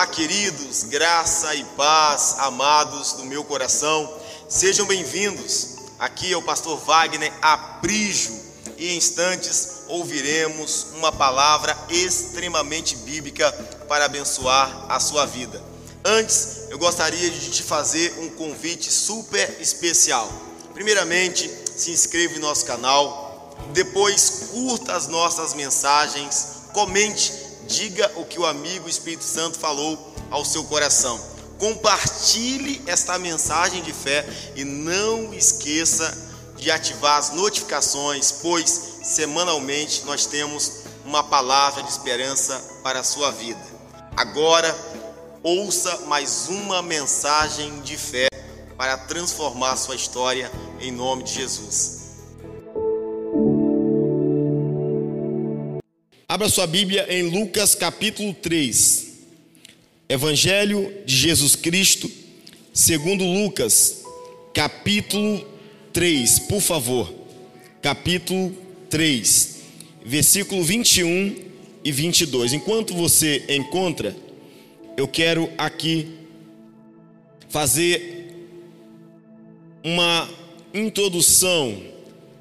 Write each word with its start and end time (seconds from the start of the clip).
Olá, 0.00 0.06
queridos, 0.06 0.84
graça 0.84 1.54
e 1.54 1.62
paz, 1.76 2.36
amados 2.38 3.12
do 3.12 3.26
meu 3.26 3.44
coração, 3.44 4.10
sejam 4.48 4.86
bem-vindos. 4.86 5.76
Aqui 5.98 6.32
é 6.32 6.36
o 6.38 6.42
pastor 6.42 6.78
Wagner 6.78 7.30
Aprijo 7.42 8.32
e 8.78 8.92
em 8.92 8.96
instantes 8.96 9.82
ouviremos 9.88 10.86
uma 10.94 11.12
palavra 11.12 11.76
extremamente 11.90 12.96
bíblica 12.96 13.52
para 13.86 14.06
abençoar 14.06 14.86
a 14.88 14.98
sua 14.98 15.26
vida. 15.26 15.62
Antes, 16.02 16.60
eu 16.70 16.78
gostaria 16.78 17.28
de 17.28 17.50
te 17.50 17.62
fazer 17.62 18.20
um 18.20 18.30
convite 18.30 18.90
super 18.90 19.58
especial. 19.60 20.32
Primeiramente, 20.72 21.46
se 21.76 21.90
inscreva 21.90 22.36
em 22.36 22.40
nosso 22.40 22.64
canal, 22.64 23.54
depois 23.74 24.48
curta 24.50 24.94
as 24.94 25.08
nossas 25.08 25.52
mensagens, 25.52 26.46
comente, 26.72 27.49
diga 27.66 28.10
o 28.16 28.24
que 28.24 28.38
o 28.38 28.46
amigo 28.46 28.88
Espírito 28.88 29.24
Santo 29.24 29.58
falou 29.58 30.14
ao 30.30 30.44
seu 30.44 30.64
coração. 30.64 31.20
Compartilhe 31.58 32.82
esta 32.86 33.18
mensagem 33.18 33.82
de 33.82 33.92
fé 33.92 34.26
e 34.56 34.64
não 34.64 35.34
esqueça 35.34 36.30
de 36.56 36.70
ativar 36.70 37.18
as 37.18 37.30
notificações, 37.30 38.32
pois 38.32 38.98
semanalmente 39.02 40.04
nós 40.04 40.26
temos 40.26 40.80
uma 41.04 41.22
palavra 41.22 41.82
de 41.82 41.90
esperança 41.90 42.62
para 42.82 43.00
a 43.00 43.04
sua 43.04 43.30
vida. 43.30 43.60
Agora, 44.16 44.76
ouça 45.42 46.02
mais 46.06 46.48
uma 46.48 46.82
mensagem 46.82 47.80
de 47.80 47.96
fé 47.96 48.28
para 48.76 48.96
transformar 48.96 49.76
sua 49.76 49.94
história 49.94 50.50
em 50.80 50.90
nome 50.90 51.22
de 51.22 51.34
Jesus. 51.34 51.99
Abra 56.40 56.48
sua 56.48 56.66
Bíblia 56.66 57.06
em 57.10 57.24
Lucas 57.24 57.74
capítulo 57.74 58.32
3. 58.32 59.08
Evangelho 60.08 60.90
de 61.04 61.14
Jesus 61.14 61.54
Cristo, 61.54 62.10
segundo 62.72 63.26
Lucas, 63.26 64.04
capítulo 64.54 65.46
3, 65.92 66.38
por 66.38 66.62
favor. 66.62 67.12
Capítulo 67.82 68.56
3, 68.88 69.58
versículo 70.02 70.64
21 70.64 71.36
e 71.84 71.92
22. 71.92 72.54
Enquanto 72.54 72.94
você 72.94 73.44
encontra, 73.46 74.16
eu 74.96 75.06
quero 75.06 75.46
aqui 75.58 76.08
fazer 77.50 78.34
uma 79.84 80.26
introdução 80.72 81.82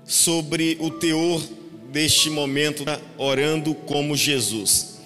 sobre 0.05 0.77
o 0.79 0.89
teor 0.89 1.58
deste 1.91 2.29
momento 2.29 2.83
orando 3.17 3.73
como 3.73 4.15
Jesus. 4.15 4.99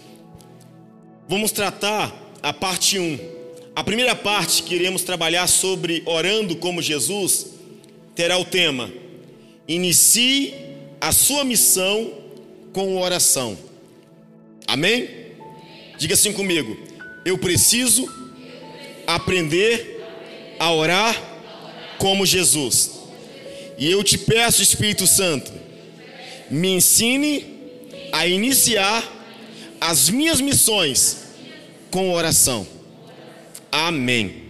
Vamos 1.27 1.51
tratar 1.51 2.13
a 2.41 2.51
parte 2.51 2.99
1. 2.99 3.19
A 3.75 3.83
primeira 3.83 4.15
parte 4.15 4.63
que 4.63 4.75
iremos 4.75 5.03
trabalhar 5.03 5.47
sobre 5.47 6.03
orando 6.05 6.55
como 6.57 6.81
Jesus 6.81 7.47
terá 8.13 8.37
o 8.37 8.45
tema: 8.45 8.91
Inicie 9.67 10.53
a 10.99 11.11
sua 11.11 11.43
missão 11.43 12.11
com 12.71 12.97
oração. 13.01 13.57
Amém? 14.67 15.09
Diga 15.97 16.13
assim 16.13 16.33
comigo: 16.33 16.77
Eu 17.25 17.37
preciso 17.37 18.07
aprender 19.07 20.01
a 20.59 20.71
orar 20.71 21.19
como 21.97 22.25
Jesus. 22.25 22.91
E 23.77 23.89
eu 23.89 24.03
te 24.03 24.17
peço, 24.17 24.61
Espírito 24.61 25.07
Santo, 25.07 25.51
me 26.53 26.75
ensine 26.75 27.43
a 28.11 28.27
iniciar 28.27 29.03
as 29.81 30.07
minhas 30.09 30.39
missões 30.39 31.23
com 31.89 32.13
oração. 32.13 32.67
Amém. 33.71 34.43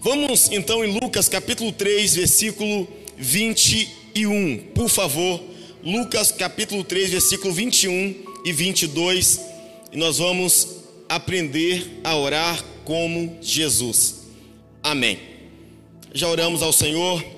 Vamos 0.00 0.48
então 0.52 0.84
em 0.84 0.98
Lucas 1.00 1.28
capítulo 1.28 1.72
3, 1.72 2.14
versículo 2.14 2.88
21. 3.18 4.58
Por 4.74 4.88
favor, 4.88 5.42
Lucas 5.82 6.30
capítulo 6.30 6.84
3, 6.84 7.10
versículo 7.10 7.52
21 7.52 8.14
e 8.44 8.52
22. 8.52 9.40
E 9.92 9.96
nós 9.96 10.18
vamos 10.18 10.68
aprender 11.08 12.00
a 12.04 12.14
orar 12.16 12.64
como 12.84 13.36
Jesus. 13.42 14.26
Amém. 14.84 15.18
Já 16.14 16.28
oramos 16.28 16.62
ao 16.62 16.72
Senhor. 16.72 17.35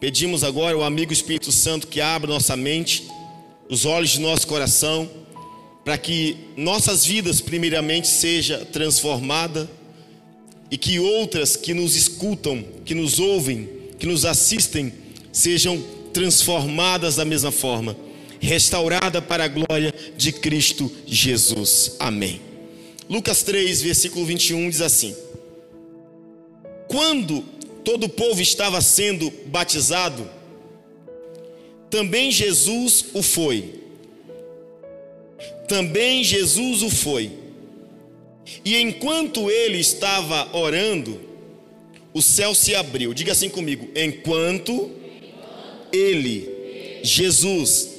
Pedimos 0.00 0.44
agora 0.44 0.76
ao 0.76 0.84
amigo 0.84 1.12
Espírito 1.12 1.50
Santo 1.50 1.88
que 1.88 2.00
abra 2.00 2.30
nossa 2.30 2.56
mente, 2.56 3.08
os 3.68 3.84
olhos 3.84 4.10
de 4.10 4.20
nosso 4.20 4.46
coração, 4.46 5.10
para 5.84 5.98
que 5.98 6.36
nossas 6.56 7.04
vidas 7.04 7.40
primeiramente 7.40 8.06
seja 8.06 8.64
transformada 8.66 9.68
e 10.70 10.78
que 10.78 11.00
outras 11.00 11.56
que 11.56 11.74
nos 11.74 11.96
escutam, 11.96 12.64
que 12.84 12.94
nos 12.94 13.18
ouvem, 13.18 13.68
que 13.98 14.06
nos 14.06 14.24
assistem, 14.24 14.92
sejam 15.32 15.82
transformadas 16.12 17.16
da 17.16 17.24
mesma 17.24 17.50
forma, 17.50 17.96
restaurada 18.38 19.20
para 19.20 19.44
a 19.44 19.48
glória 19.48 19.92
de 20.16 20.30
Cristo 20.30 20.92
Jesus. 21.08 21.96
Amém. 21.98 22.40
Lucas 23.10 23.42
3, 23.42 23.82
versículo 23.82 24.24
21 24.24 24.70
diz 24.70 24.80
assim: 24.80 25.16
Quando 26.86 27.44
todo 27.88 28.04
o 28.04 28.08
povo 28.10 28.42
estava 28.42 28.82
sendo 28.82 29.32
batizado, 29.46 30.28
também 31.88 32.30
Jesus 32.30 33.06
o 33.14 33.22
foi. 33.22 33.80
Também 35.66 36.22
Jesus 36.22 36.82
o 36.82 36.90
foi 36.90 37.32
e 38.62 38.76
enquanto 38.76 39.50
ele 39.50 39.78
estava 39.78 40.54
orando, 40.54 41.18
o 42.12 42.20
céu 42.20 42.54
se 42.54 42.74
abriu. 42.74 43.14
Diga 43.14 43.32
assim 43.32 43.48
comigo: 43.48 43.88
enquanto 43.94 44.90
ele, 45.90 47.00
Jesus, 47.02 47.90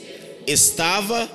estava 0.46 1.28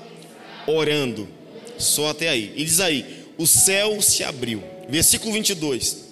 orando. 0.67 1.29
Só 1.77 2.11
até 2.11 2.29
aí. 2.29 2.53
E 2.55 2.65
diz 2.65 2.79
aí: 2.79 3.05
o 3.37 3.49
céu 3.49 4.01
se 4.01 4.23
abriu. 4.23 4.63
Versículo 4.89 5.33
22. 5.33 6.04